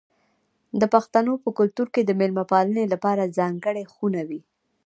[0.79, 4.41] د پښتنو په کلتور کې د میلمه پالنې لپاره ځانګړې خونه وي.